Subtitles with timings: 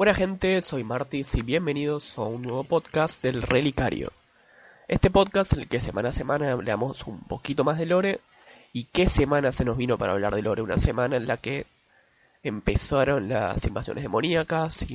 [0.00, 4.10] Buena gente, soy Martis y bienvenidos a un nuevo podcast del Relicario.
[4.88, 8.20] Este podcast en el que semana a semana hablamos un poquito más de Lore
[8.72, 10.62] y qué semana se nos vino para hablar de Lore.
[10.62, 11.66] Una semana en la que
[12.42, 14.86] empezaron las invasiones demoníacas,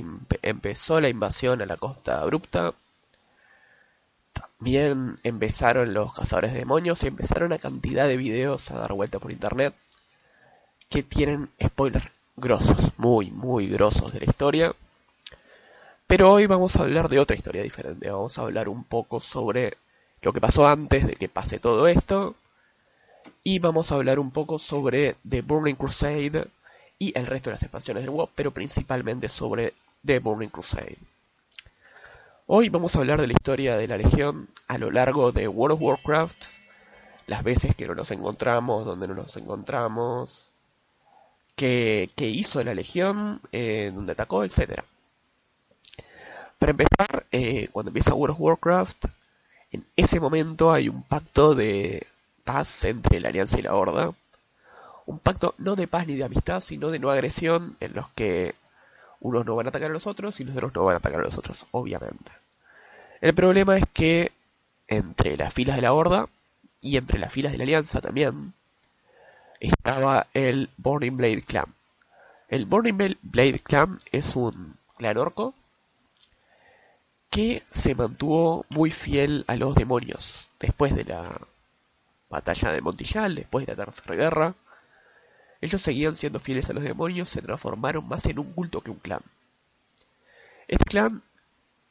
[0.42, 2.74] empezó la invasión a la costa abrupta,
[4.32, 9.20] también empezaron los cazadores de demonios y empezaron una cantidad de videos a dar vuelta
[9.20, 9.72] por internet
[10.88, 14.74] que tienen spoilers grosos, muy, muy grosos de la historia
[16.06, 18.10] pero hoy vamos a hablar de otra historia diferente.
[18.10, 19.76] Vamos a hablar un poco sobre
[20.22, 22.36] lo que pasó antes de que pase todo esto.
[23.42, 26.46] Y vamos a hablar un poco sobre The Burning Crusade
[26.98, 30.98] y el resto de las expansiones del WoW, pero principalmente sobre The Burning Crusade.
[32.46, 35.74] Hoy vamos a hablar de la historia de la Legión a lo largo de World
[35.74, 36.44] of Warcraft,
[37.26, 40.50] las veces que no nos encontramos, donde no nos encontramos,
[41.56, 44.84] qué, hizo la Legión, eh, dónde atacó, etcétera.
[46.58, 49.04] Para empezar, eh, cuando empieza World of Warcraft,
[49.72, 52.06] en ese momento hay un pacto de
[52.44, 54.12] paz entre la Alianza y la Horda.
[55.04, 58.54] Un pacto no de paz ni de amistad, sino de no agresión, en los que
[59.20, 61.20] unos no van a atacar a los otros y los otros no van a atacar
[61.20, 62.32] a los otros, obviamente.
[63.20, 64.32] El problema es que
[64.88, 66.28] entre las filas de la Horda
[66.80, 68.52] y entre las filas de la Alianza también
[69.60, 71.74] estaba el Burning Blade Clan.
[72.48, 75.54] El Burning Blade Clan es un clan orco
[77.30, 81.40] que se mantuvo muy fiel a los demonios después de la
[82.28, 84.54] batalla de Montillal, después de la Tercera Guerra.
[85.60, 88.98] Ellos seguían siendo fieles a los demonios, se transformaron más en un culto que un
[88.98, 89.22] clan.
[90.68, 91.22] Este clan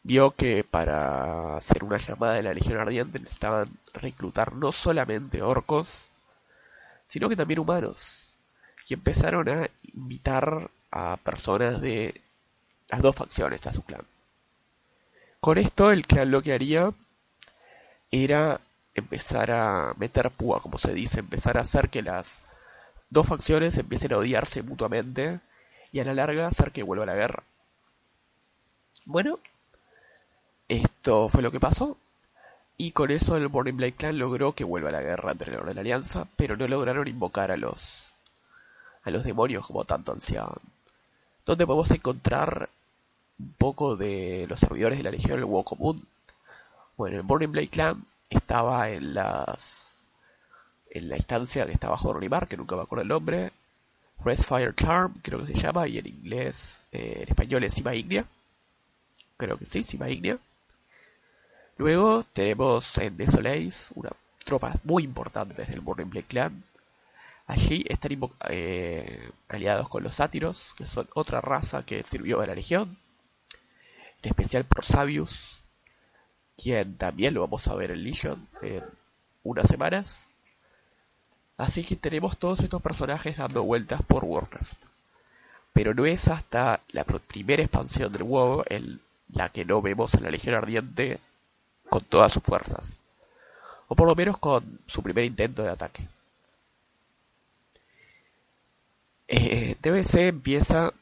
[0.04, 6.06] vio que para hacer una llamada de la Legión Ardiente necesitaban reclutar no solamente orcos,
[7.08, 8.34] sino que también humanos.
[8.88, 12.22] Y empezaron a invitar a personas de
[12.90, 14.06] las dos facciones a su clan.
[15.46, 16.92] Con esto el clan lo que haría
[18.10, 18.60] era
[18.96, 22.42] empezar a meter púa, como se dice, empezar a hacer que las
[23.12, 25.40] dos facciones empiecen a odiarse mutuamente
[25.92, 27.44] y a la larga hacer que vuelva la guerra.
[29.06, 29.38] Bueno,
[30.68, 31.96] esto fue lo que pasó
[32.76, 35.76] y con eso el Burning Blade Clan logró que vuelva la guerra entre los de
[35.76, 38.04] la Alianza, pero no lograron invocar a los
[39.04, 40.58] a los demonios como tanto ansiaban.
[41.46, 42.68] Donde podemos encontrar
[43.40, 46.08] un poco de los servidores de la Legión del WoW común.
[46.98, 50.02] Bueno, el Burning Blade Clan estaba en las
[50.90, 53.52] en la instancia que está bajo Ronimar, que nunca me acuerdo el nombre.
[54.24, 58.26] Fire Charm, creo que se llama, y en inglés, eh, en español es Cima Ignea.
[59.38, 60.40] Creo que sí, Cima Ignea.
[61.78, 64.12] Luego tenemos en Desolace una
[64.46, 66.64] tropa muy importante del Burning Blade Clan.
[67.48, 68.18] Allí están
[68.50, 72.98] eh, aliados con los sátiros, que son otra raza que sirvió a la Legión
[74.26, 75.62] especial por Sabius,
[76.58, 78.84] quien también lo vamos a ver en Legion en
[79.44, 80.32] unas semanas.
[81.58, 84.78] Así que tenemos todos estos personajes dando vueltas por Warcraft.
[85.74, 89.00] Pero no es hasta la primera expansión del WoW en
[89.34, 91.20] la que no vemos a la Legión Ardiente
[91.90, 93.00] con todas sus fuerzas.
[93.88, 96.08] O por lo menos con su primer intento de ataque.
[99.28, 100.94] Eh, TBC empieza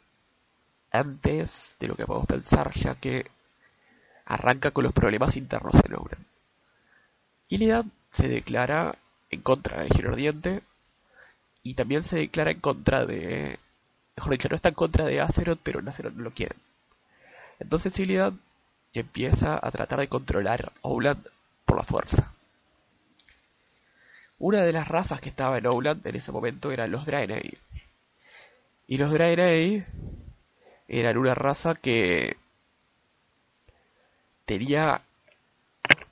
[0.94, 3.26] antes de lo que podemos pensar, ya que
[4.26, 6.26] arranca con los problemas internos de Nouran.
[7.50, 8.96] Illidan se declara
[9.32, 10.62] en contra de Legión Ardiente
[11.64, 13.60] y también se declara en contra de...
[14.16, 16.60] Mejor dicho, no está en contra de Azeroth, pero en Azeroth no lo quieren.
[17.60, 18.40] Entonces Illidan
[18.94, 21.28] empieza a tratar de controlar Ouland
[21.66, 22.32] por la fuerza.
[24.38, 27.58] Una de las razas que estaba en Ouland en ese momento eran los Draenei.
[28.88, 29.86] Y los Draenei
[30.88, 32.38] eran una raza que
[34.46, 35.02] tenía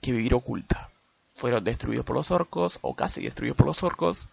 [0.01, 0.89] que vivir oculta.
[1.35, 4.27] Fueron destruidos por los orcos, o casi destruidos por los orcos,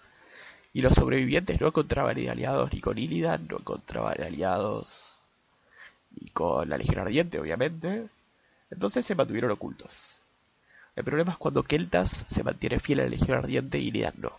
[0.72, 5.18] y los sobrevivientes no encontraban aliados ni con Illidan, no encontraban aliados
[6.10, 8.08] ni con la Legión Ardiente, obviamente.
[8.70, 10.16] Entonces se mantuvieron ocultos.
[10.94, 14.32] El problema es cuando Keltas se mantiene fiel a la Legión Ardiente y Illidan no.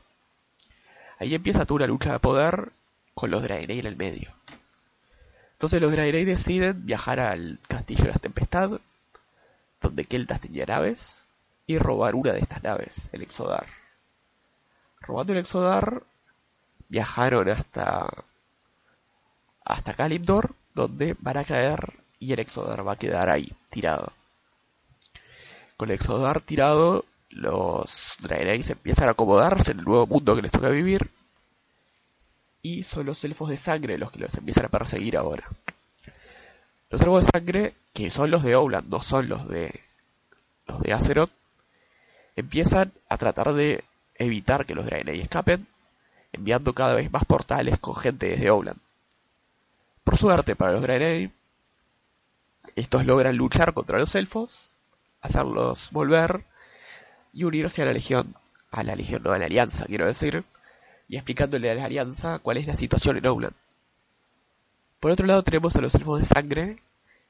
[1.18, 2.72] Ahí empieza toda una lucha de poder
[3.13, 4.31] con los Draenei en el medio.
[5.60, 8.80] Entonces los Draenei deciden viajar al castillo de la tempestad,
[9.82, 11.28] donde Keltas tenía naves,
[11.68, 13.66] y robar una de estas naves, el Exodar.
[15.02, 16.04] Robando el Exodar,
[16.88, 18.08] viajaron hasta
[19.66, 24.14] hasta Kalimdor, donde van a caer y el Exodar va a quedar ahí, tirado.
[25.76, 30.52] Con el Exodar tirado, los Draenei empiezan a acomodarse en el nuevo mundo que les
[30.52, 31.12] toca vivir
[32.62, 35.48] y son los elfos de sangre los que los empiezan a perseguir ahora.
[36.90, 39.80] Los elfos de sangre, que son los de Ouland, no son los de
[40.68, 41.32] los de Azeroth,
[42.36, 43.84] empiezan a tratar de
[44.16, 45.68] evitar que los Draenei escapen,
[46.32, 48.80] enviando cada vez más portales con gente desde Ouland.
[50.04, 51.32] Por suerte para los Draenei,
[52.76, 54.70] estos logran luchar contra los elfos,
[55.22, 56.44] hacerlos volver
[57.34, 58.36] y unirse a la legión,
[58.72, 60.44] a la legión, no a la alianza, quiero decir,
[61.10, 63.56] y explicándole a la alianza cuál es la situación en Ouland.
[65.00, 66.80] Por otro lado tenemos a los elfos de sangre,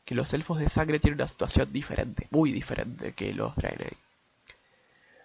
[0.04, 3.98] que los elfos de sangre tienen una situación diferente, muy diferente que los Draenei.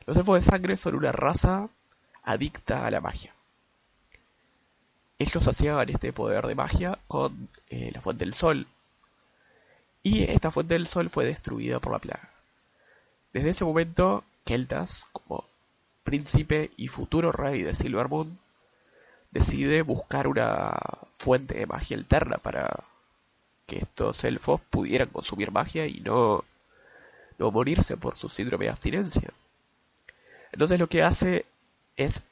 [0.06, 1.68] Los elfos de sangre son una raza
[2.22, 3.34] adicta a la magia.
[5.18, 8.66] Ellos hacían este poder de magia con eh, la fuente del sol.
[10.02, 12.30] Y esta fuente del sol fue destruida por la plaga.
[13.32, 15.44] Desde ese momento, Keltas, como
[16.02, 18.38] príncipe y futuro rey de Silvermoon,
[19.34, 20.72] decide buscar una
[21.18, 22.84] fuente de magia alterna para
[23.66, 26.44] que estos elfos pudieran consumir magia y no,
[27.38, 29.30] no morirse por su síndrome de abstinencia.
[30.52, 31.46] Entonces lo que hace
[31.96, 32.22] es,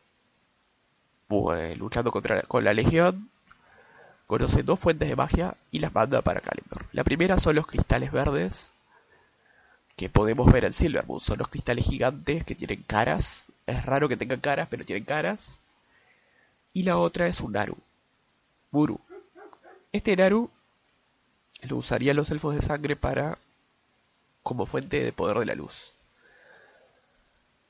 [1.26, 3.28] pues, luchando contra, con la legión,
[4.28, 6.86] conoce dos fuentes de magia y las manda para Kalimdor.
[6.92, 8.70] La primera son los cristales verdes
[9.96, 11.20] que podemos ver en Silvermoon.
[11.20, 13.46] Son los cristales gigantes que tienen caras.
[13.66, 15.61] Es raro que tengan caras, pero tienen caras
[16.72, 17.76] y la otra es un Naru.
[18.70, 19.00] Buru.
[19.92, 20.50] Este Naru
[21.62, 23.38] lo usarían los elfos de sangre para
[24.42, 25.92] como fuente de poder de la luz.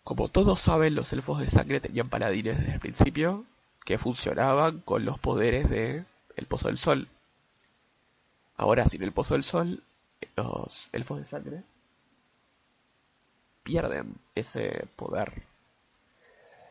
[0.05, 3.45] Como todos saben, los elfos de sangre tenían paladines desde el principio
[3.85, 6.05] que funcionaban con los poderes de
[6.37, 7.09] el Pozo del Sol.
[8.57, 9.83] Ahora, sin el Pozo del Sol,
[10.37, 11.63] los elfos de sangre
[13.63, 15.43] pierden ese poder.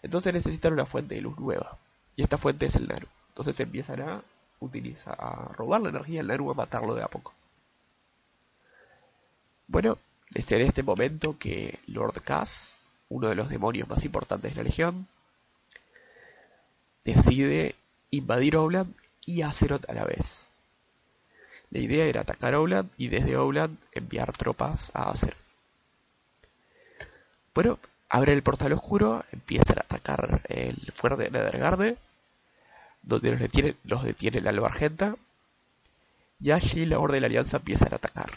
[0.02, 1.78] Entonces necesitan una fuente de luz nueva.
[2.22, 3.08] Y esta fuente es el Naru.
[3.30, 4.22] Entonces empiezan a
[4.60, 7.34] utilizar, a robar la energía del Naru a matarlo de a poco.
[9.66, 9.98] Bueno,
[10.36, 14.64] es en este momento que Lord Cass, uno de los demonios más importantes de la
[14.66, 15.08] Legión,
[17.04, 17.74] decide
[18.12, 18.94] invadir Ouland
[19.26, 20.54] y Azeroth a la vez.
[21.72, 25.42] La idea era atacar Ouland y desde Ouland enviar tropas a Azeroth.
[27.56, 27.80] Bueno,
[28.10, 31.98] abre el portal oscuro, empiezan a atacar el fuerte de Nethergarde,
[33.04, 35.16] donde los detiene, los detiene la Albargenta,
[36.40, 38.32] y allí la Orden de la Alianza empieza a atacar.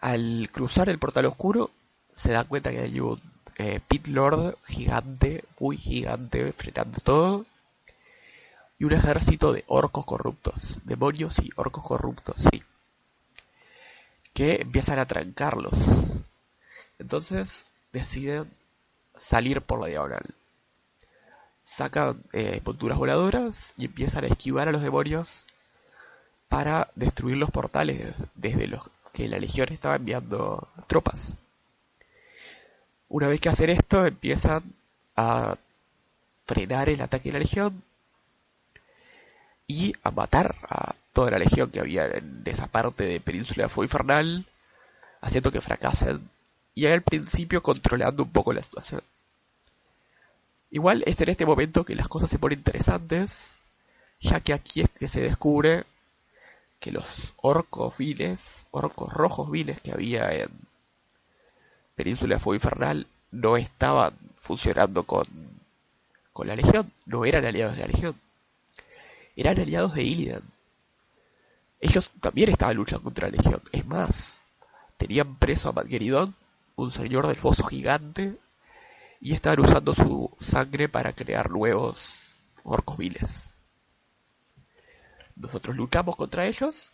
[0.00, 1.70] Al cruzar el portal oscuro,
[2.14, 3.20] se dan cuenta que hay un
[3.56, 7.46] eh, Pit Lord gigante, muy gigante, frenando todo,
[8.78, 12.62] y un ejército de orcos corruptos, demonios y orcos corruptos, sí,
[14.32, 15.74] que empiezan a trancarlos
[16.98, 18.50] entonces deciden
[19.14, 20.34] salir por la diagonal.
[21.68, 25.44] Sacan eh, monturas voladoras y empiezan a esquivar a los demonios
[26.48, 28.80] para destruir los portales desde los
[29.12, 31.36] que la legión estaba enviando tropas.
[33.10, 34.62] Una vez que hacen esto, empiezan
[35.14, 35.58] a
[36.46, 37.82] frenar el ataque de la legión
[39.66, 43.68] y a matar a toda la legión que había en esa parte de Península de
[43.68, 44.46] Fuego Infernal,
[45.20, 46.30] haciendo que fracasen
[46.74, 49.02] y al principio controlando un poco la situación.
[50.70, 53.64] Igual es en este momento que las cosas se ponen interesantes,
[54.20, 55.84] ya que aquí es que se descubre
[56.78, 60.50] que los orcos viles, orcos rojos viles que había en
[61.96, 65.26] Península de Fuego Infernal no estaban funcionando con,
[66.32, 68.14] con la Legión, no eran aliados de la Legión,
[69.36, 70.42] eran aliados de Illidan.
[71.80, 74.44] Ellos también estaban luchando contra la Legión, es más,
[74.96, 76.34] tenían preso a Madgeridon
[76.76, 78.36] un señor del foso gigante
[79.20, 83.54] y estaban usando su sangre para crear nuevos orcos viles.
[85.36, 86.92] Nosotros luchamos contra ellos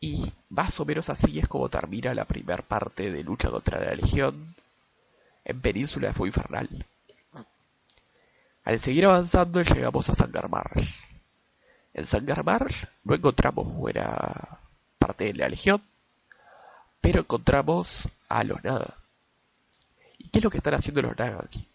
[0.00, 3.94] y más o menos así es como termina la primera parte de lucha contra la
[3.94, 4.54] Legión
[5.44, 6.86] en Península de Fuego Infernal.
[8.64, 10.94] Al seguir avanzando llegamos a Sangarmarsh.
[11.92, 14.58] En Sangarmarsh no encontramos buena
[14.98, 15.82] parte de la Legión,
[17.00, 19.03] pero encontramos a los Naga.
[20.18, 21.66] ¿Y qué es lo que están haciendo los Naga aquí?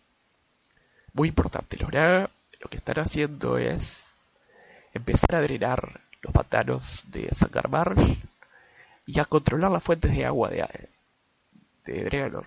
[1.14, 2.30] Muy importante, los Naga
[2.60, 4.12] lo que están haciendo es
[4.94, 8.18] empezar a drenar los pantanos de Sangarmarsh
[9.06, 10.90] y a controlar las fuentes de agua de,
[11.86, 12.44] de.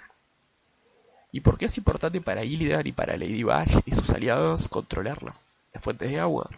[1.33, 5.35] ¿Y por qué es importante para Illidan y para Lady Bash y sus aliados controlarla?
[5.73, 6.51] Las fuentes de agua.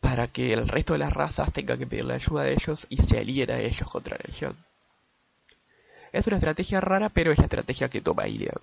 [0.00, 2.98] Para que el resto de las razas tenga que pedir la ayuda de ellos y
[2.98, 4.65] se alíen a ellos contra la Legión.
[6.16, 8.58] Es una estrategia rara, pero es la estrategia que toma Illidan.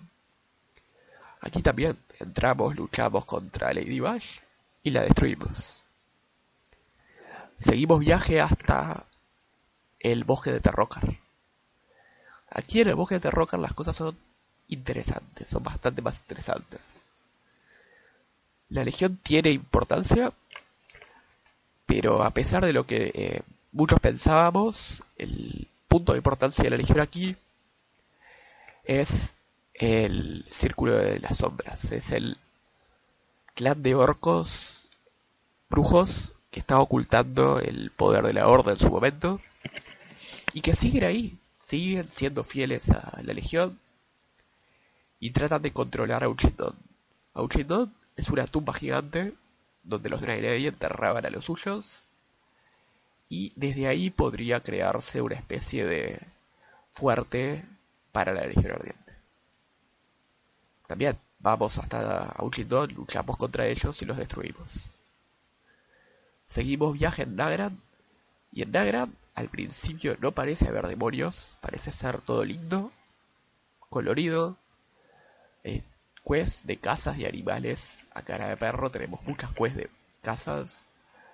[1.39, 4.39] Aquí también entramos, luchamos contra Lady Bash
[4.81, 5.75] y la destruimos.
[7.55, 9.05] Seguimos viaje hasta
[9.99, 11.15] el bosque de Terrocar.
[12.49, 14.17] Aquí en el bosque de Terrocar las cosas son
[14.69, 16.81] interesantes, son bastante más interesantes.
[18.69, 20.33] La legión tiene importancia,
[21.85, 23.41] pero a pesar de lo que eh,
[23.71, 27.37] muchos pensábamos, el punto de importancia de la legión aquí
[28.83, 29.35] es
[29.73, 32.37] el círculo de las sombras, es el
[33.55, 34.89] clan de orcos
[35.69, 39.41] brujos que está ocultando el poder de la horda en su momento
[40.53, 43.79] y que siguen ahí, siguen siendo fieles a la legión
[45.19, 46.75] y tratan de controlar a Uchindon.
[47.33, 49.33] Uchindon es una tumba gigante
[49.83, 51.91] donde los Draenei enterraban a los suyos
[53.29, 56.19] y desde ahí podría crearse una especie de
[56.91, 57.65] fuerte
[58.13, 59.13] para la Legión Ardiente.
[60.87, 64.91] También vamos hasta Auchindon, luchamos contra ellos y los destruimos.
[66.45, 67.77] Seguimos viaje en Nagrand
[68.53, 72.91] y en Nagrand al principio no parece haber demonios, parece ser todo lindo,
[73.89, 74.57] colorido,
[75.63, 75.83] eh,
[76.63, 79.89] de casas de animales a cara de perro, tenemos muchas quests de
[80.21, 80.85] casas,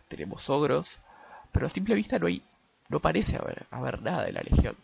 [0.07, 0.97] tenemos ogros,
[1.51, 2.41] pero a simple vista no hay,
[2.87, 4.75] no parece haber, haber nada de la legión.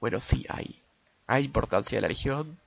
[0.00, 0.80] Bueno, sí hay,
[1.26, 2.58] hay importancia de la legión,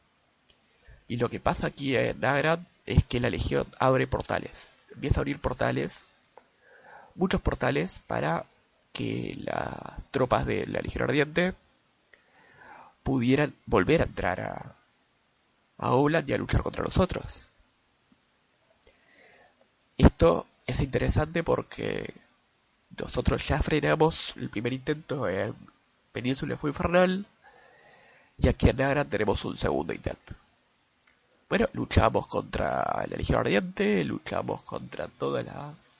[1.08, 5.22] y lo que pasa aquí en Nagrand es que la legión abre portales, empieza a
[5.22, 6.10] abrir portales
[7.20, 8.46] muchos portales para
[8.94, 11.54] que las tropas de la Legión Ardiente
[13.04, 14.76] pudieran volver a entrar a,
[15.78, 17.48] a Oland y a luchar contra nosotros.
[19.98, 22.14] Esto es interesante porque
[22.98, 25.54] nosotros ya frenamos el primer intento en
[26.12, 27.26] Península fue infernal
[28.38, 30.34] y aquí en Nagra tenemos un segundo intento.
[31.50, 36.00] Bueno, luchamos contra la Legión Ardiente, luchamos contra todas las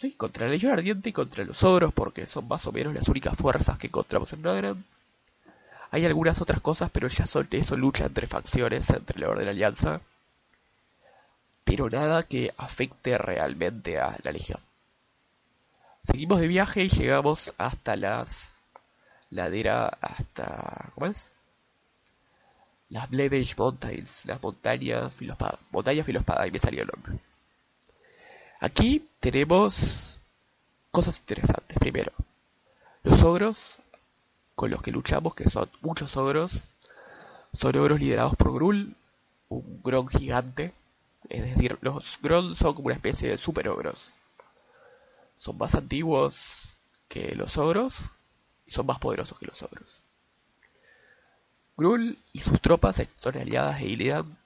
[0.00, 3.08] Sí, contra la Legión Ardiente y contra los ogros, porque son más o menos las
[3.08, 4.84] únicas fuerzas que encontramos en Nagrand.
[5.90, 9.44] Hay algunas otras cosas, pero ya son eso, lucha entre facciones, entre la Orden de
[9.46, 10.00] la Alianza.
[11.64, 14.60] Pero nada que afecte realmente a la Legión.
[16.02, 18.60] Seguimos de viaje y llegamos hasta las
[19.30, 21.32] ladera, hasta, ¿cómo es?
[22.88, 27.18] Las Bledage Mountains, las montañas filospada, montañas filospada, y me salió el nombre.
[28.60, 30.18] Aquí tenemos
[30.90, 31.78] cosas interesantes.
[31.78, 32.12] Primero,
[33.02, 33.78] los ogros
[34.54, 36.64] con los que luchamos, que son muchos ogros,
[37.52, 38.96] son ogros liderados por Grul,
[39.48, 40.72] un Gron gigante.
[41.28, 44.14] Es decir, los Gron son como una especie de super ogros.
[45.38, 46.76] Son más antiguos
[47.08, 47.96] que los ogros
[48.66, 50.02] y son más poderosos que los ogros.
[51.76, 54.36] Grul y sus tropas son aliadas de Illidan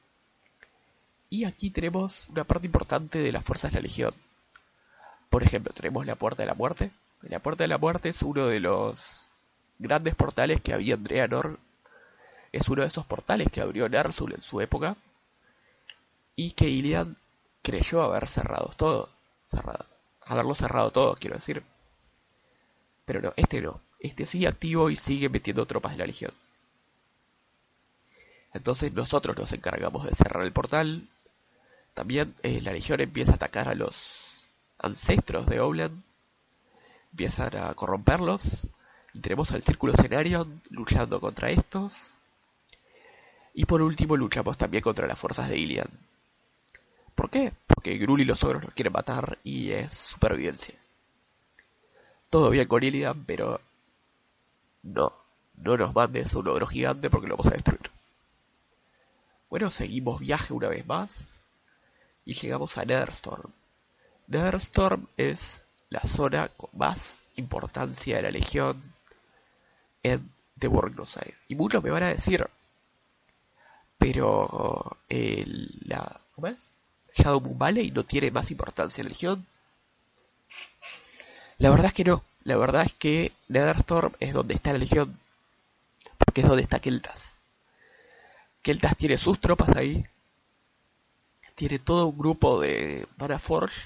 [1.32, 4.12] y aquí tenemos una parte importante de las fuerzas de la Legión.
[5.30, 6.90] Por ejemplo, tenemos la Puerta de la Muerte.
[7.22, 9.30] La Puerta de la Muerte es uno de los
[9.78, 11.58] grandes portales que había en Draenor.
[12.52, 14.94] Es uno de esos portales que abrió Ner'zhul en su época.
[16.36, 17.06] Y que Iliad
[17.62, 19.08] creyó haber cerrado todo.
[19.46, 19.91] Cerrado.
[20.32, 21.62] Haberlo cerrado todo, quiero decir.
[23.04, 23.80] Pero no, este no.
[24.00, 26.32] Este sigue activo y sigue metiendo tropas de la Legión.
[28.54, 31.08] Entonces nosotros nos encargamos de cerrar el portal,
[31.92, 34.20] también eh, la legión empieza a atacar a los
[34.78, 36.02] ancestros de Obland,
[37.10, 38.66] empiezan a corromperlos,
[39.12, 42.14] y tenemos al Círculo escenario luchando contra estos.
[43.54, 45.88] Y por último luchamos también contra las fuerzas de Ilian.
[47.22, 47.52] ¿Por qué?
[47.68, 50.74] Porque Grul y los ogros nos quieren matar y es supervivencia.
[52.28, 53.60] Todo bien con Ilian, pero
[54.82, 55.12] no,
[55.54, 57.92] no nos mandes un ogro gigante porque lo vamos a destruir.
[59.48, 61.28] Bueno, seguimos viaje una vez más
[62.24, 63.52] y llegamos a Netherstorm.
[64.26, 68.82] Netherstorm es la zona con más importancia de la Legión
[70.02, 70.68] en The
[71.06, 71.36] Side.
[71.46, 72.44] Y muchos me van a decir,
[73.96, 76.72] pero el, la, ¿cómo es?
[77.14, 79.46] Shadow Moon Valley no tiene más importancia en la Legión.
[81.58, 82.24] La verdad es que no.
[82.44, 85.18] La verdad es que Netherstorm es donde está la Legión.
[86.18, 87.32] Porque es donde está Keltas.
[88.62, 90.06] Keltas tiene sus tropas ahí
[91.54, 93.80] tiene todo un grupo de Mana Forge,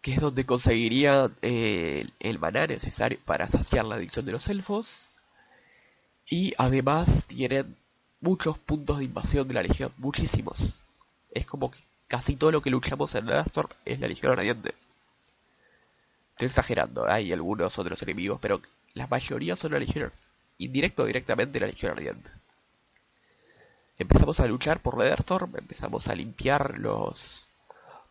[0.00, 5.06] que es donde conseguirían eh, el maná necesario para saciar la adicción de los elfos.
[6.30, 7.76] Y además tienen
[8.20, 10.58] muchos puntos de invasión de la Legión, muchísimos.
[11.38, 11.78] Es como que
[12.08, 14.74] casi todo lo que luchamos en Netherstorm es la Legión Radiante.
[16.32, 18.60] Estoy exagerando, hay algunos otros enemigos, pero
[18.94, 20.12] la mayoría son la Legión
[20.58, 22.28] indirecto o directamente la Legión Ardiente.
[23.98, 27.46] Empezamos a luchar por Netherstorm, empezamos a limpiar los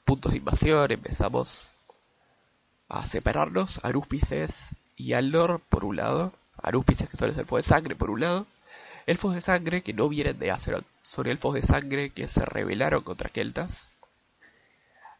[0.05, 1.67] puntos de invasión, empezamos
[2.87, 6.31] a separarnos, Arúspices y Aldor por un lado,
[6.61, 8.47] Arúspices que son los elfos de sangre por un lado,
[9.07, 13.03] elfos de sangre que no vienen de Azeroth, son elfos de sangre que se rebelaron
[13.03, 13.89] contra Keltas,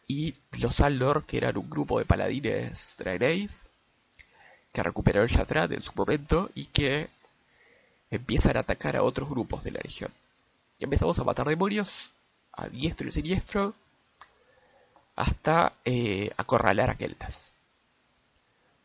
[0.07, 3.49] y los Aldor que eran un grupo de paladines Draenei
[4.71, 7.09] que recuperó el Shatrat en su momento y que
[8.11, 10.11] empiezan a atacar a otros grupos de la región.
[10.79, 12.11] Y empezamos a matar demonios
[12.53, 13.73] a diestro y siniestro
[15.15, 17.49] hasta eh, acorralar a Keltas.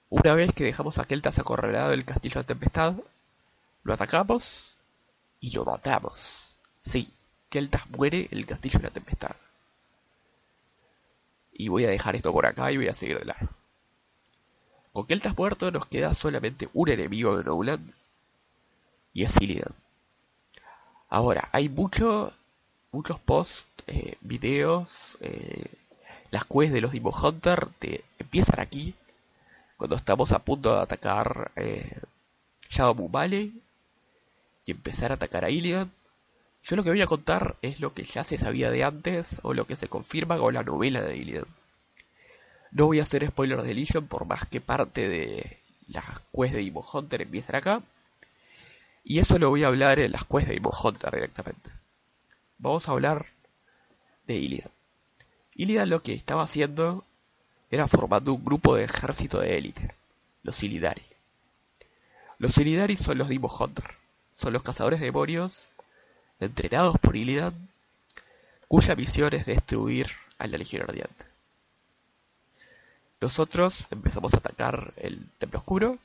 [0.09, 2.95] Una vez que dejamos a Keltas acorralado del castillo de tempestad,
[3.85, 4.72] lo atacamos
[5.43, 6.33] y lo matamos.
[6.79, 7.13] Sí,
[7.51, 9.37] Keltas muere el castillo de la tempestad.
[11.53, 13.51] Y voy a dejar esto por acá y voy a seguir de largo.
[14.95, 17.93] Con Keltas muerto nos queda solamente un enemigo de Nowland
[19.13, 19.75] y es Illidan.
[21.09, 22.33] Ahora, hay mucho,
[22.93, 25.67] muchos posts, eh, videos, eh,
[26.31, 28.95] las quests de los Demon Hunter te empiezan aquí,
[29.77, 32.01] cuando estamos a punto de atacar eh,
[32.71, 33.61] Shadow Valley
[34.65, 35.91] y empezar a atacar a Illidan.
[36.63, 39.55] Yo lo que voy a contar es lo que ya se sabía de antes o
[39.55, 41.47] lo que se confirma con la novela de Illidan.
[42.71, 46.65] No voy a hacer spoiler de Legion por más que parte de las quests de
[46.65, 47.83] Demon Hunter empiezan acá.
[49.05, 51.71] Y eso lo voy a hablar en las quests de Demon Hunter directamente.
[52.59, 53.27] Vamos a hablar
[54.27, 54.71] de Illidan.
[55.55, 57.05] Illidan lo que estaba haciendo
[57.71, 59.95] era formando un grupo de ejército de élite,
[60.43, 61.03] los Illidari.
[62.39, 64.02] Los Illidari son los Demon Hunter,
[64.35, 65.71] son los cazadores de demonios
[66.41, 67.69] entrenados por Illidan,
[68.69, 71.27] cuya misión es destruir a la Legión Ardiente.
[73.21, 75.99] Nosotros empezamos a atacar el Templo Oscuro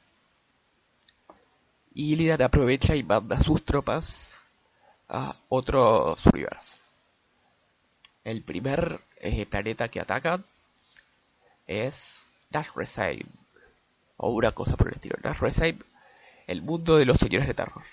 [1.94, 4.36] y Illidan aprovecha y manda sus tropas
[5.10, 6.80] a otros universos.
[8.24, 10.46] El primer eh, planeta que atacan
[11.66, 13.28] es Nashresaim
[14.18, 15.16] o una cosa por el estilo.
[15.24, 15.80] Nashresaim,
[16.46, 17.84] el mundo de los señores de terror.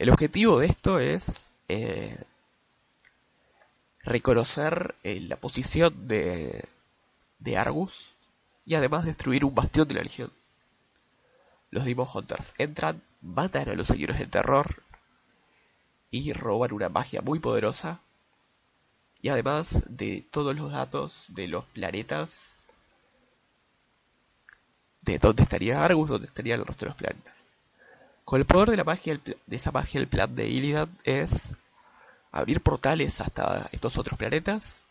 [0.00, 1.26] El objetivo de esto es
[1.68, 2.16] eh,
[4.02, 6.64] reconocer eh, la posición de
[7.58, 8.14] Argus
[8.64, 10.32] y además destruir un bastión de la Legión.
[11.70, 14.82] Los Demon Hunters entran, matan a los señores del terror
[16.10, 18.00] y roban una magia muy poderosa
[19.20, 22.56] y además de todos los datos de los planetas
[25.02, 27.39] de dónde estaría Argus, dónde estarían los resto de los planetas.
[28.30, 31.48] Con el poder de la magia, de esa magia, el plan de Illidan es
[32.30, 34.86] abrir portales hasta estos otros planetas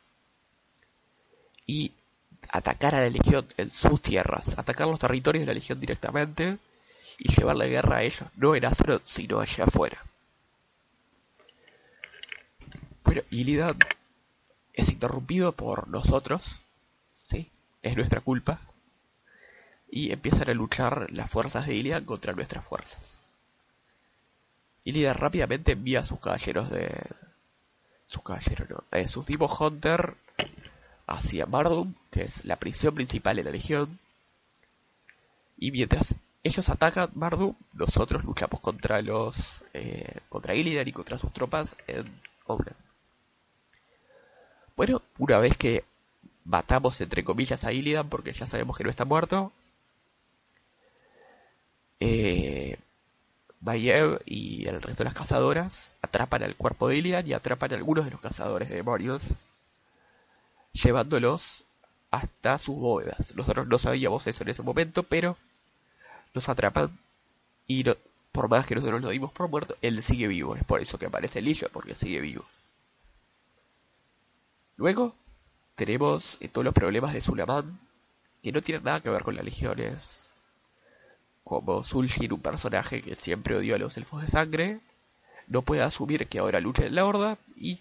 [1.65, 1.93] y
[2.49, 6.57] atacar a la Legión en sus tierras, atacar los territorios de la Legión directamente
[7.17, 10.03] y llevar la guerra a ellos, no en Azeroth, sino allá afuera.
[13.05, 13.79] Bueno, Illidan
[14.73, 16.59] es interrumpido por nosotros,
[17.13, 17.49] sí,
[17.83, 18.59] es nuestra culpa,
[19.89, 23.18] y empiezan a luchar las fuerzas de Illidan contra nuestras fuerzas.
[24.83, 26.89] Illidan rápidamente envía a sus caballeros de...
[28.07, 30.15] sus caballeros, no, eh, sus Demon Hunter
[31.07, 33.99] hacia Mardum, que es la prisión principal de la Legión.
[35.57, 41.33] Y mientras ellos atacan Mardum, nosotros luchamos contra los eh, contra Illidan y contra sus
[41.33, 42.05] tropas en
[42.45, 42.73] Obra.
[44.75, 45.83] Bueno, una vez que
[46.45, 49.51] matamos entre comillas a Illidan, porque ya sabemos que no está muerto,
[51.99, 52.77] eh,
[54.25, 58.05] y el resto de las cazadoras atrapan al cuerpo de Illidan y atrapan a algunos
[58.05, 59.35] de los cazadores de demonios
[60.73, 61.65] llevándolos
[62.11, 63.35] hasta sus bóvedas.
[63.35, 65.37] Nosotros no sabíamos eso en ese momento, pero
[66.33, 66.97] nos atrapan
[67.67, 67.83] y
[68.31, 70.55] por más que nosotros lo dimos por muerto, él sigue vivo.
[70.55, 72.45] Es por eso que aparece Lillo, porque sigue vivo.
[74.77, 75.15] Luego
[75.75, 77.79] tenemos eh, todos los problemas de Sulaman,
[78.41, 80.28] que no tienen nada que ver con las legiones.
[81.49, 84.81] Como Zul'jin, un personaje que siempre odió a los elfos de sangre,
[85.47, 87.79] no puede asumir que ahora lucha en la horda y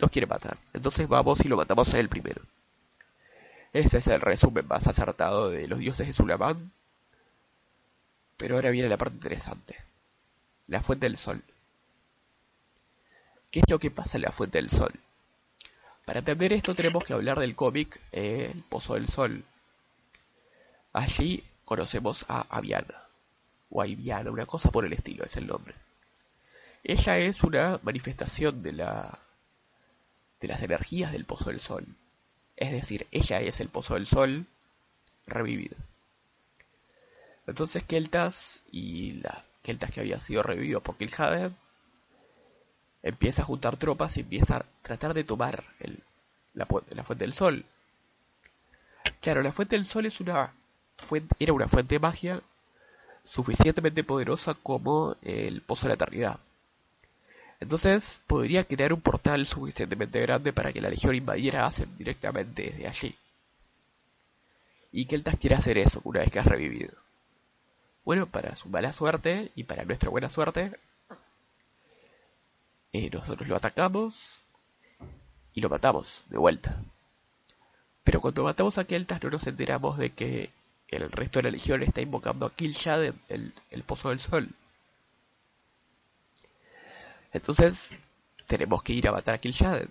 [0.00, 0.56] nos quiere matar.
[0.72, 2.40] Entonces vamos y lo matamos a él primero.
[3.74, 6.72] Ese es el resumen más acertado de los dioses de Sulamán.
[8.38, 9.76] Pero ahora viene la parte interesante.
[10.68, 11.42] La fuente del sol.
[13.50, 14.98] ¿Qué es lo que pasa en la Fuente del Sol?
[16.06, 19.44] Para entender esto tenemos que hablar del cómic eh, El Pozo del Sol.
[20.94, 23.02] Allí conocemos a Aviana,
[23.70, 25.74] o Aviana, una cosa por el estilo, es el nombre.
[26.84, 29.18] Ella es una manifestación de la
[30.38, 31.86] de las energías del Pozo del Sol.
[32.56, 34.44] Es decir, ella es el Pozo del Sol
[35.26, 35.76] revivido.
[37.46, 41.56] Entonces Keltas y la Keltas que había sido revivido por Kil'jaeden
[43.02, 45.64] empieza a juntar tropas y empieza a tratar de tomar
[46.52, 47.64] la, fuente del sol.
[49.22, 50.52] Claro, la fuente del sol es una
[51.02, 52.40] fuente, era una fuente de magia
[53.24, 56.40] suficientemente poderosa como el pozo de la eternidad.
[57.60, 62.88] Entonces podría crear un portal suficientemente grande para que la legión invadiera Asen directamente desde
[62.88, 63.16] allí.
[64.90, 66.92] Y Keltas quiere hacer eso una vez que ha revivido.
[68.04, 70.72] Bueno, para su mala suerte y para nuestra buena suerte,
[72.92, 74.34] eh, nosotros lo atacamos
[75.54, 76.82] y lo matamos de vuelta.
[78.02, 80.50] Pero cuando matamos a Keltas no nos enteramos de que
[80.92, 84.48] el resto de la legión está invocando a Kil'jaeden, el, el Pozo del Sol.
[87.32, 87.96] Entonces
[88.46, 89.88] tenemos que ir a matar a Kil'jaeden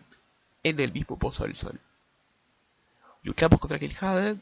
[0.63, 1.79] en el mismo Pozo del Sol.
[3.23, 4.41] Luchamos contra Kil'jaeden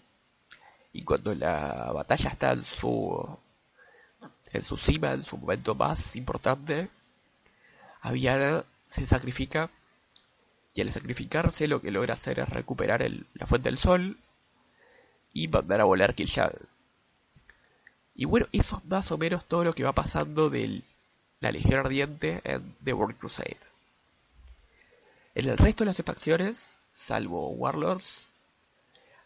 [0.91, 3.37] y cuando la batalla está en su
[4.51, 6.89] en su cima, en su momento más importante,
[8.01, 9.69] Aviana se sacrifica
[10.73, 14.17] y al sacrificarse lo que logra hacer es recuperar la fuente del sol
[15.33, 16.67] y mandar a volar Kil'jaeden.
[18.15, 20.81] Y bueno, eso es más o menos todo lo que va pasando de
[21.39, 23.57] la Legión Ardiente en The World Crusade.
[25.35, 28.29] En el resto de las facciones, salvo Warlords,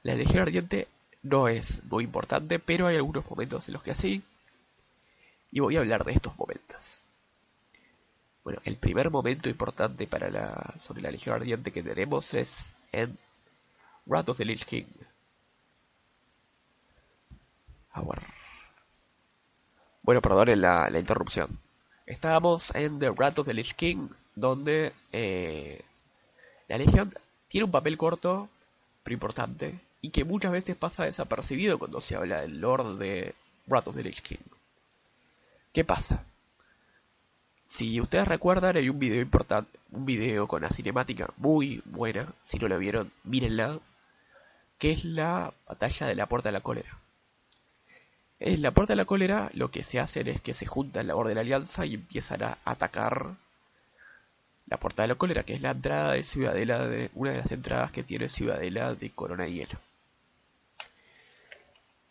[0.03, 0.87] la Legión Ardiente
[1.23, 4.21] no es muy importante, pero hay algunos momentos en los que sí.
[5.51, 7.01] Y voy a hablar de estos momentos.
[8.43, 13.17] Bueno, el primer momento importante para la, sobre la Legión Ardiente que tenemos es en
[14.05, 14.85] Wrath of the Lich King.
[20.03, 21.59] Bueno, perdonen la, la, interrupción.
[22.05, 25.81] Estábamos en The Wrath of the Lich King, donde eh,
[26.67, 27.13] la Legión
[27.47, 28.49] tiene un papel corto,
[29.03, 33.33] pero importante, y que muchas veces pasa desapercibido cuando se habla del Lord de
[33.67, 34.43] Wrath of the Lich King.
[35.71, 36.25] ¿Qué pasa?
[37.65, 42.31] Si ustedes recuerdan, hay un video importante, un video con una cinemática muy buena.
[42.45, 43.79] Si no la vieron, mírenla.
[44.77, 47.02] Que es la batalla de la Puerta de la Cólera.
[48.45, 51.15] En la Puerta de la Cólera lo que se hace es que se juntan la
[51.15, 53.35] Orden de la Alianza y empiezan a atacar
[54.67, 57.51] la Puerta de la Cólera, que es la entrada de Ciudadela, de, una de las
[57.53, 59.79] entradas que tiene Ciudadela de Corona y Hielo.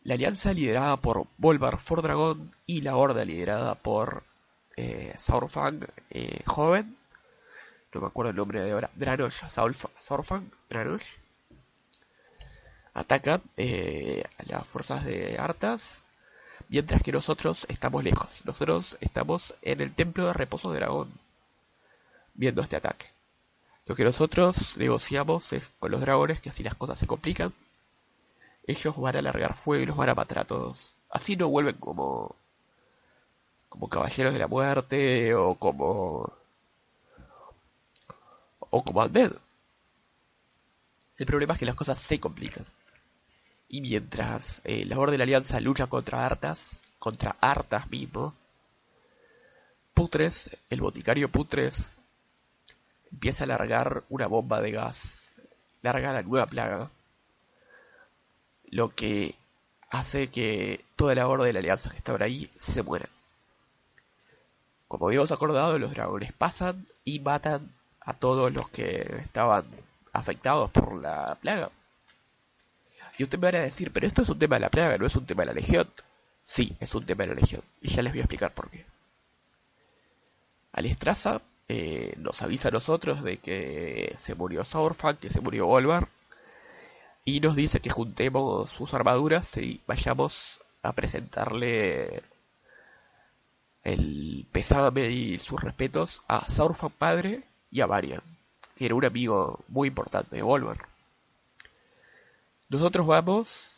[0.04, 4.22] La alianza liderada por Volvar Fordragón y la horda liderada por
[4.78, 6.96] eh, Saurfang eh, joven,
[7.92, 11.04] no me acuerdo el nombre de ahora, Dranosh, Saurfang, Dranosh,
[12.94, 16.02] atacan eh, a las fuerzas de Artas,
[16.72, 18.40] mientras que nosotros estamos lejos.
[18.46, 21.12] Nosotros estamos en el templo de reposo de dragón,
[22.32, 23.06] viendo este ataque.
[23.84, 27.52] Lo que nosotros negociamos es con los dragones que así las cosas se complican.
[28.66, 30.94] Ellos van a alargar fuego y los van a matar a todos.
[31.10, 32.34] Así no vuelven como
[33.68, 36.32] como Caballeros de la Muerte o como
[38.70, 39.32] o como Undead.
[41.18, 42.64] El problema es que las cosas se complican.
[43.72, 48.34] Y mientras eh, la Orden de la Alianza lucha contra Artas, contra Artas mismo,
[49.94, 51.96] Putres, el boticario Putres,
[53.10, 55.32] empieza a largar una bomba de gas,
[55.80, 56.90] larga la nueva plaga,
[58.66, 59.36] lo que
[59.88, 63.08] hace que toda la Orden de la Alianza que estaba ahí se muera.
[64.86, 69.64] Como habíamos acordado, los dragones pasan y matan a todos los que estaban
[70.12, 71.70] afectados por la plaga.
[73.18, 75.06] Y usted me va a decir, pero esto es un tema de la plaga, no
[75.06, 75.88] es un tema de la legión.
[76.42, 77.62] Sí, es un tema de la legión.
[77.80, 78.84] Y ya les voy a explicar por qué.
[80.72, 86.08] Alestraza eh, nos avisa a nosotros de que se murió Saurfang, que se murió Volvar.
[87.24, 92.22] Y nos dice que juntemos sus armaduras y vayamos a presentarle
[93.84, 98.22] el pésame y sus respetos a Saurfang padre y a Varian,
[98.76, 100.91] que era un amigo muy importante de Volver.
[102.72, 103.68] Nosotros vamos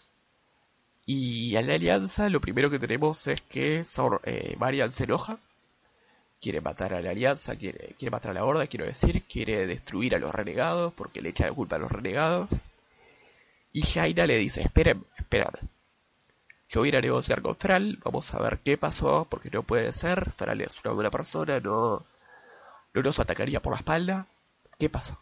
[1.05, 5.41] y en la alianza lo primero que tenemos es que Saur, eh, Varian se enoja,
[6.41, 10.21] quiere matar a la alianza, quiere, matar a la horda, quiero decir, quiere destruir a
[10.21, 12.51] los renegados porque le echa de culpa a los renegados.
[13.73, 15.59] Y Shaina le dice, esperen, espérame,
[16.69, 19.65] yo voy a ir a negociar con Fral, vamos a ver qué pasó, porque no
[19.65, 22.05] puede ser, Fral es una buena persona, no,
[22.95, 24.29] no nos atacaría por la espalda.
[24.79, 25.19] ¿Qué pasó?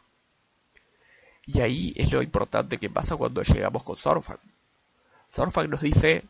[1.47, 4.39] Y ahí es lo importante que pasa cuando llegamos con Sorfang.
[5.27, 6.25] Sorfang nos dice,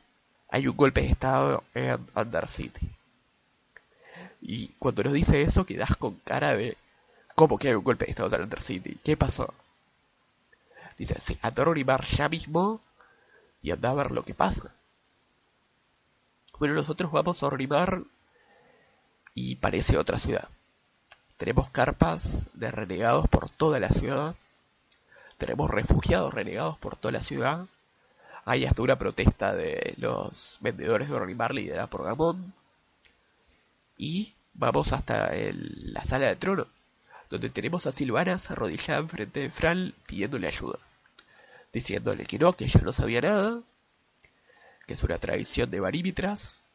[0.48, 2.90] hay un golpe de estado en Undercity.
[4.40, 6.76] Y cuando nos dice eso, quedas con cara de,
[7.34, 8.98] ¿cómo que hay un golpe de estado en Undercity?
[9.04, 9.52] ¿Qué pasó?
[10.98, 12.80] Dice, sí, anda a ya mismo
[13.62, 14.72] y anda a ver lo que pasa.
[16.58, 18.02] Bueno, nosotros vamos a Orimar
[19.34, 20.48] y parece otra ciudad.
[21.36, 24.36] Tenemos carpas de renegados por toda la ciudad.
[25.42, 27.66] Tenemos refugiados renegados por toda la ciudad.
[28.44, 32.54] Hay hasta una protesta de los vendedores de Orimar liderada por Gamón.
[33.98, 36.68] Y vamos hasta la sala de trono,
[37.28, 40.78] donde tenemos a Silvanas arrodillada enfrente de Fral pidiéndole ayuda.
[41.72, 43.62] Diciéndole que no, que ella no sabía nada,
[44.86, 46.66] que es una tradición de Barímitras.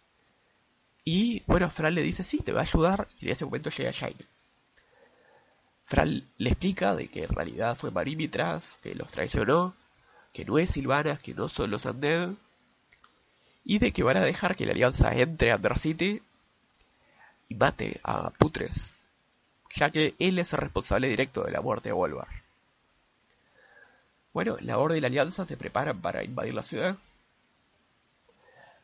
[1.05, 3.91] Y bueno, Fral le dice, sí, te va a ayudar, y en ese momento llega
[3.91, 4.25] Shine.
[5.87, 9.73] Fral le explica de que en realidad fue Barímitras, que los traicionó,
[10.33, 12.31] que no es Silvanas, que no son los Undead,
[13.63, 16.21] y de que van a dejar que la alianza entre a Undercity
[17.49, 19.01] y mate a Putres,
[19.73, 22.27] ya que él es el responsable directo de la muerte de Wolvar.
[24.33, 26.97] Bueno, la Horda y la Alianza se preparan para invadir la ciudad.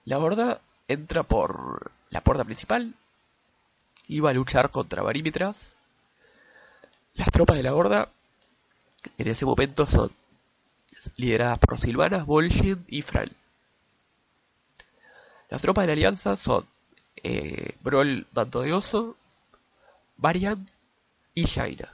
[0.06, 2.96] La Horda entra por la puerta principal
[4.20, 5.76] va a luchar contra Barímitras.
[7.16, 8.10] Las tropas de la Horda
[9.18, 10.12] en ese momento son
[11.18, 13.32] lideradas por Silvanas, Vol'jin y Fral.
[15.50, 16.66] Las tropas de la Alianza son
[17.18, 19.16] eh, Brawl Manto Oso,
[20.18, 20.66] Varian
[21.36, 21.94] y Shaina.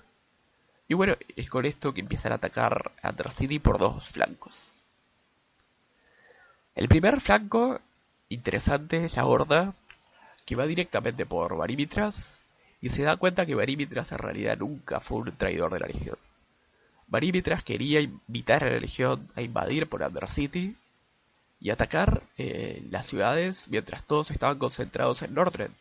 [0.87, 4.71] Y bueno, es con esto que empiezan a atacar a City por dos flancos.
[6.75, 7.79] El primer flanco
[8.29, 9.73] interesante es la horda
[10.45, 12.38] que va directamente por Barímitras
[12.81, 16.17] y se da cuenta que Barímitras en realidad nunca fue un traidor de la Legión.
[17.07, 20.75] Barímitras quería invitar a la Legión a invadir por Undercity
[21.59, 25.75] y atacar eh, las ciudades mientras todos estaban concentrados en Nordren.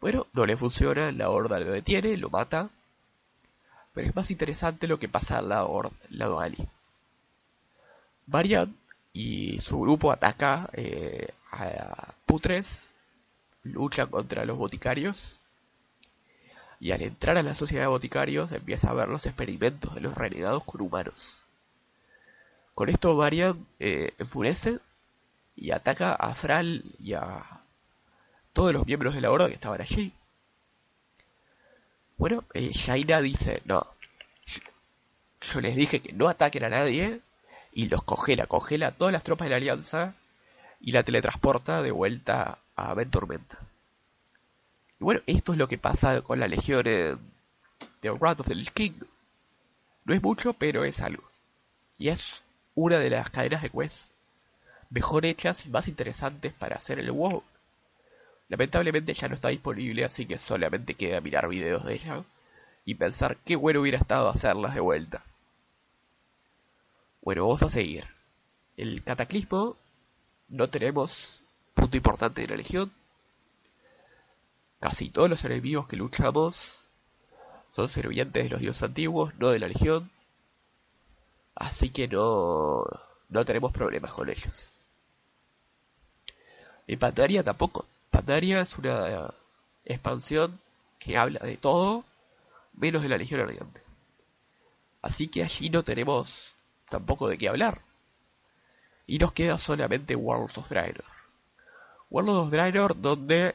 [0.00, 2.70] Bueno, no le funciona, la horda lo detiene, lo mata,
[3.92, 6.68] pero es más interesante lo que pasa al lado, lado Ali.
[8.26, 8.76] Varian
[9.12, 12.92] y su grupo ataca eh, a Putres,
[13.64, 15.39] lucha contra los boticarios,
[16.80, 20.14] y al entrar a la sociedad de boticarios empieza a ver los experimentos de los
[20.14, 21.36] renegados con humanos.
[22.74, 24.78] Con esto Varian eh, enfurece
[25.54, 27.60] y ataca a Fral y a
[28.54, 30.14] todos los miembros de la horda que estaban allí.
[32.16, 33.86] Bueno, eh, Shaina dice, no,
[35.40, 37.20] yo les dije que no ataquen a nadie
[37.72, 40.14] y los congela, congela a todas las tropas de la alianza
[40.80, 43.58] y la teletransporta de vuelta a Venturmenta.
[45.00, 47.16] Y bueno, esto es lo que pasa con la legión de
[48.02, 48.92] Wrath of the King.
[50.04, 51.24] No es mucho, pero es algo.
[51.98, 52.42] Y es
[52.74, 54.10] una de las cadenas de quests
[54.90, 57.42] mejor hechas y más interesantes para hacer el WoW.
[58.48, 62.24] Lamentablemente ya no está disponible, así que solamente queda mirar videos de ella
[62.84, 65.22] y pensar qué bueno hubiera estado hacerlas de vuelta.
[67.22, 68.06] Bueno, vamos a seguir.
[68.76, 69.76] El cataclismo
[70.48, 71.40] no tenemos
[71.74, 72.90] punto importante de la legión.
[74.80, 76.78] Casi todos los enemigos que luchamos
[77.68, 80.10] son servientes de los dioses antiguos, no de la legión.
[81.54, 82.84] Así que no,
[83.28, 84.72] no tenemos problemas con ellos.
[86.86, 87.86] En Pandaria tampoco.
[88.10, 89.32] Pandaria es una
[89.84, 90.58] expansión
[90.98, 92.04] que habla de todo
[92.74, 93.82] menos de la Legión Ardiente.
[95.02, 96.52] Así que allí no tenemos
[96.88, 97.80] tampoco de qué hablar.
[99.06, 101.04] Y nos queda solamente Worlds of Draenor.
[102.10, 103.54] Worlds of Draenor donde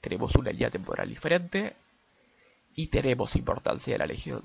[0.00, 1.74] tenemos una línea temporal diferente
[2.74, 4.44] y tenemos importancia de la Legión.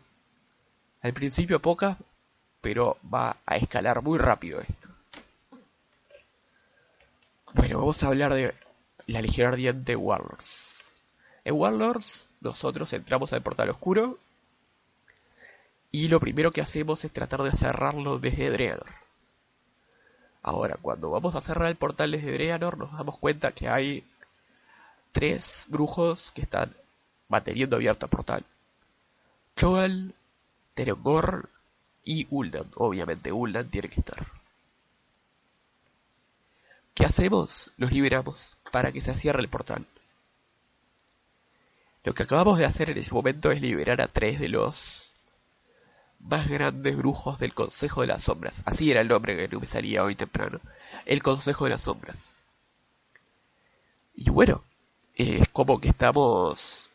[1.01, 1.97] Al principio poca,
[2.61, 4.89] pero va a escalar muy rápido esto.
[7.53, 8.53] Bueno, vamos a hablar de
[9.05, 10.69] la Legión Ardiente Warlords.
[11.45, 14.17] En Warlords nosotros entramos al portal oscuro
[15.91, 18.89] y lo primero que hacemos es tratar de cerrarlo desde Dreanor.
[20.41, 24.03] Ahora, cuando vamos a cerrar el portal desde Dreanor nos damos cuenta que hay
[25.13, 26.75] tres brujos que están
[27.29, 28.43] manteniendo abierto el portal.
[29.55, 30.13] Chogal,
[30.73, 31.49] Terengor
[32.03, 32.69] y Uldan.
[32.75, 34.27] Obviamente Uldan tiene que estar.
[36.93, 37.71] ¿Qué hacemos?
[37.77, 39.85] Los liberamos para que se cierre el portal.
[42.03, 45.09] Lo que acabamos de hacer en ese momento es liberar a tres de los
[46.19, 48.61] más grandes brujos del Consejo de las Sombras.
[48.65, 50.59] Así era el nombre que no me salía hoy temprano.
[51.05, 52.35] El Consejo de las Sombras.
[54.15, 54.63] Y bueno,
[55.15, 56.89] es como que estamos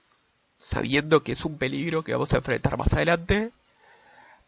[0.57, 3.53] sabiendo que es un peligro que vamos a enfrentar más adelante,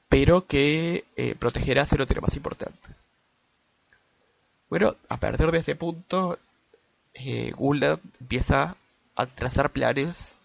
[0.08, 2.90] pero que eh, protegerá ser otro más importante.
[4.68, 6.38] Bueno, a partir de este punto,
[7.14, 7.52] eh,
[8.20, 8.76] empieza
[9.16, 10.36] a trazar planes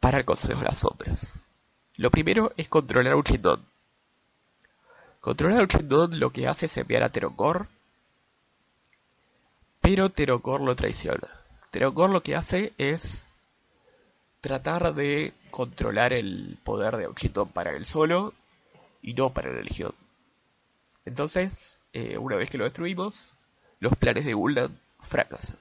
[0.00, 1.34] para el Consejo de las Sombras.
[1.96, 3.64] Lo primero es controlar a Uchindon.
[5.20, 7.66] Controlar a Uchindon lo que hace es enviar a Terongor,
[9.80, 11.37] pero Terongor lo traiciona.
[11.70, 13.26] Terongor lo que hace es
[14.40, 18.34] tratar de controlar el poder de Uchindon para él solo
[19.02, 19.94] y no para la Legión.
[21.04, 23.32] Entonces, eh, una vez que lo destruimos,
[23.80, 25.56] los planes de Gul'dan fracasan.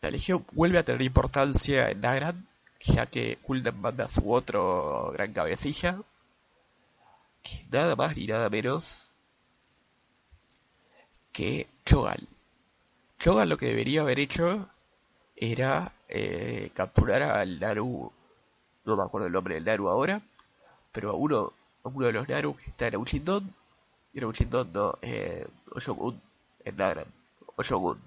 [0.00, 2.46] La Legión vuelve a tener importancia en Nagran
[2.80, 6.00] ya que Gul'dan manda a su otro gran cabecilla,
[7.70, 9.10] nada más ni nada menos
[11.32, 12.28] que Chogal.
[13.24, 14.68] Chogal lo que debería haber hecho
[15.34, 18.12] era eh, capturar al Naru,
[18.84, 20.20] no me acuerdo el nombre del Naru ahora,
[20.92, 23.54] pero a uno, uno de los Naru que está en Auchindon,
[24.12, 26.20] en Auchindon no, eh, Oshogun,
[26.66, 27.06] en Nagran,
[27.56, 27.98] Oshogun.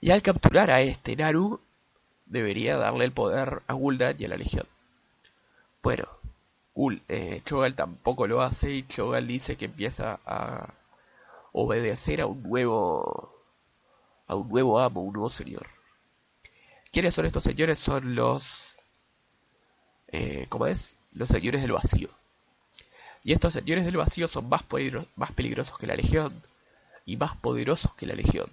[0.00, 1.58] Y al capturar a este Naru,
[2.26, 4.68] debería darle el poder a Gul'dan y a la Legión.
[5.82, 6.06] Bueno,
[6.76, 10.74] Gul, eh, Chogal tampoco lo hace y Chogal dice que empieza a
[11.52, 13.32] obedecer a un nuevo
[14.26, 15.66] a un nuevo amo, un nuevo señor.
[16.90, 17.78] ¿Quiénes son estos señores?
[17.78, 18.72] Son los
[20.12, 20.98] eh, ¿cómo es?
[21.12, 22.10] Los señores del vacío.
[23.24, 24.62] Y estos señores del vacío son más,
[25.16, 26.42] más peligrosos que la Legión
[27.06, 28.50] y más poderosos que la Legión.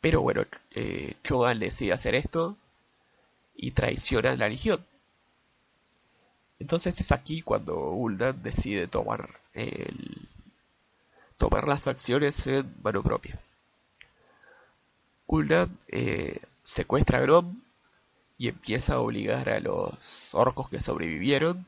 [0.00, 2.56] Pero bueno, eh, Chogan decide hacer esto
[3.56, 4.84] y traiciona a la Legión.
[6.58, 10.28] Entonces es aquí cuando Gul'dan decide tomar el,
[11.38, 13.40] tomar las acciones en mano propia.
[15.26, 17.62] Gul'dan eh, secuestra a Grom
[18.36, 21.66] y empieza a obligar a los orcos que sobrevivieron.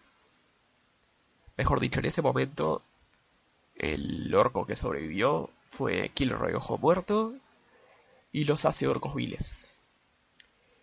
[1.57, 2.83] Mejor dicho, en ese momento
[3.77, 7.35] el orco que sobrevivió fue Kilroy Ojo Muerto
[8.33, 9.79] y los hace orcos viles.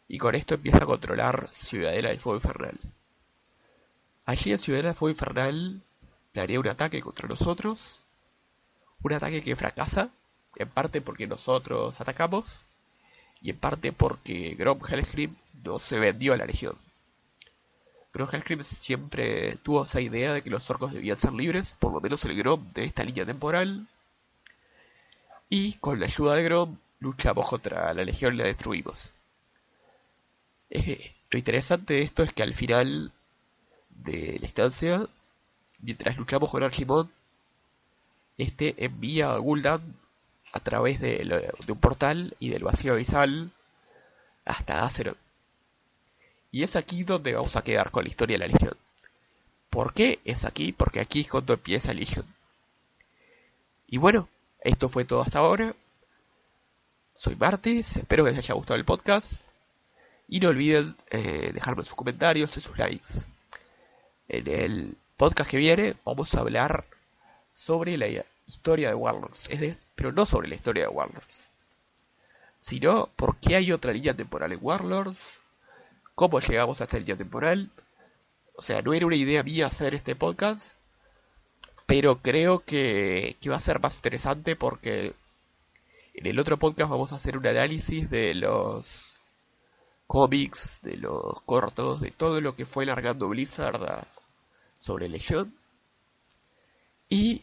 [0.07, 2.79] Y con esto empieza a controlar Ciudadela del Fuego Infernal.
[4.25, 5.81] Allí en Ciudadela del Fuego Infernal
[6.31, 7.96] planea un ataque contra nosotros,
[9.03, 10.09] un ataque que fracasa,
[10.55, 12.61] en parte porque nosotros atacamos,
[13.41, 16.75] y en parte porque Grom Hellscream no se vendió a la Legión.
[18.13, 22.01] Grom Hellscream siempre tuvo esa idea de que los orcos debían ser libres, por lo
[22.01, 23.87] menos el Grom de esta línea temporal,
[25.49, 29.11] y con la ayuda de Grom luchamos contra la legión y la destruimos.
[30.69, 33.11] Eh, lo interesante de esto es que al final
[33.89, 35.07] de la instancia,
[35.79, 37.11] mientras luchamos con Archimon,
[38.37, 39.81] este envía a Gul'dan
[40.53, 43.51] a través de, un portal y del vacío abisal
[44.45, 45.17] hasta Azeroth.
[46.51, 48.77] Y es aquí donde vamos a quedar con la historia de la Legión.
[49.69, 50.71] ¿Por qué es aquí?
[50.71, 52.25] Porque aquí es cuando empieza Legión.
[53.87, 54.29] Y bueno,
[54.61, 55.75] esto fue todo hasta ahora.
[57.15, 59.43] Soy Martis, espero que les haya gustado el podcast.
[60.29, 63.25] Y no olviden eh, dejarme sus comentarios y sus likes.
[64.29, 66.85] En el podcast que viene vamos a hablar
[67.57, 68.07] sobre la
[68.45, 69.49] historia de Warlords,
[69.95, 71.47] pero no sobre la historia de Warlords,
[72.59, 75.39] sino por qué hay otra línea temporal en Warlords,
[76.13, 77.71] cómo llegamos a esta línea temporal.
[78.55, 80.75] O sea, no era una idea mía hacer este podcast,
[81.87, 85.13] pero creo que, que va a ser más interesante porque
[86.13, 89.01] en el otro podcast vamos a hacer un análisis de los
[90.05, 94.05] cómics, de los cortos, de todo lo que fue largando Blizzard
[94.77, 95.57] sobre Legion.
[97.09, 97.41] Y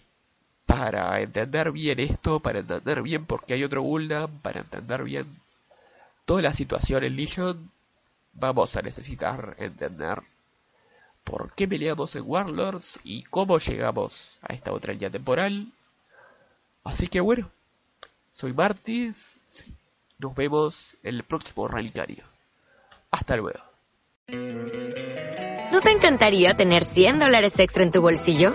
[0.66, 5.26] para entender bien esto, para entender bien por qué hay otro Gul'dan, para entender bien
[6.24, 7.70] toda la situación en Legion,
[8.32, 10.22] vamos a necesitar entender
[11.22, 15.72] por qué peleamos en Warlords y cómo llegamos a esta otra línea temporal.
[16.82, 17.50] Así que bueno,
[18.30, 19.40] soy Martis.
[20.18, 22.24] Nos vemos en el próximo Relicario.
[23.10, 23.60] Hasta luego.
[25.72, 28.54] ¿No te encantaría tener 100 dólares extra en tu bolsillo?